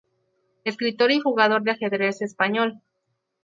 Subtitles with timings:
[0.63, 2.81] Escritor y jugador de ajedrez español.